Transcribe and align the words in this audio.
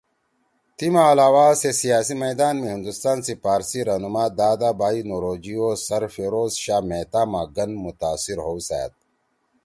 تی 0.77 0.87
ما 0.93 1.03
علاوہ 1.13 1.45
سے 1.61 1.69
سیاسی 1.81 2.15
میدان 2.25 2.55
می 2.61 2.67
ہندوستان 2.75 3.17
سی 3.25 3.33
پارسی 3.43 3.79
رہنما 3.89 4.23
دادا 4.39 4.69
بائی 4.79 5.01
نوروجی 5.09 5.55
او 5.61 5.69
سر 5.87 6.03
فیروز 6.13 6.53
شاہ 6.63 6.81
مہتہ 6.89 7.21
ما 7.31 7.41
گن 7.55 7.71
متاثر 7.83 8.37
ہؤسأد 8.47 8.91